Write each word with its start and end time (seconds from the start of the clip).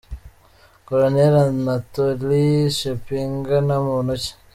Koloneli 0.87 1.37
Anatoliy 1.49 2.57
Chepiga 2.77 3.57
ni 3.67 3.75
muntu 3.85 4.13
ki?. 4.21 4.29